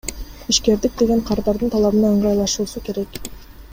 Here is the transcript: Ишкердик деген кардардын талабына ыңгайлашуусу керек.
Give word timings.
Ишкердик 0.53 0.95
деген 1.01 1.21
кардардын 1.27 1.73
талабына 1.75 2.11
ыңгайлашуусу 2.17 2.87
керек. 2.89 3.21